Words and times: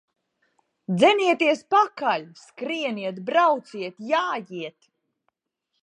Dzenieties 0.93 1.61
pakaļ! 1.75 2.25
Skrieniet, 2.45 3.21
brauciet, 3.31 4.01
jājiet! 4.15 4.93